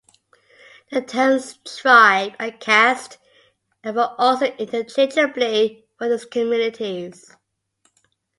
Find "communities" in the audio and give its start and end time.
6.25-7.35